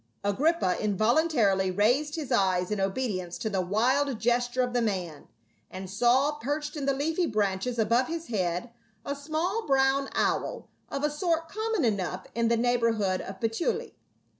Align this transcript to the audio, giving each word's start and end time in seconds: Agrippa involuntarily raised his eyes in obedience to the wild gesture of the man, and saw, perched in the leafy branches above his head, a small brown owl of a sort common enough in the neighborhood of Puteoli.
Agrippa 0.23 0.77
involuntarily 0.81 1.69
raised 1.69 2.15
his 2.15 2.31
eyes 2.31 2.71
in 2.71 2.79
obedience 2.79 3.37
to 3.37 3.51
the 3.51 3.61
wild 3.61 4.17
gesture 4.19 4.63
of 4.63 4.73
the 4.73 4.81
man, 4.81 5.27
and 5.69 5.91
saw, 5.91 6.31
perched 6.39 6.75
in 6.75 6.87
the 6.87 6.93
leafy 6.95 7.27
branches 7.27 7.77
above 7.77 8.07
his 8.07 8.25
head, 8.25 8.71
a 9.05 9.15
small 9.15 9.63
brown 9.67 10.09
owl 10.15 10.67
of 10.89 11.03
a 11.03 11.09
sort 11.11 11.47
common 11.47 11.85
enough 11.85 12.25
in 12.33 12.47
the 12.47 12.57
neighborhood 12.57 13.21
of 13.21 13.39
Puteoli. 13.39 13.93